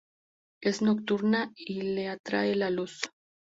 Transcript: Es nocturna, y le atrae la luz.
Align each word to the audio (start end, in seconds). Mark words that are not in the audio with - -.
Es 0.63 0.81
nocturna, 0.81 1.51
y 1.55 1.79
le 1.83 2.09
atrae 2.09 2.55
la 2.55 2.71
luz. 2.71 2.99